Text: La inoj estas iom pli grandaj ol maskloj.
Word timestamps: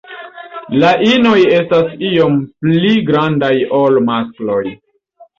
La 0.83 0.87
inoj 1.07 1.41
estas 1.57 1.91
iom 2.07 2.39
pli 2.65 2.93
grandaj 3.09 3.51
ol 3.81 4.01
maskloj. 4.07 4.63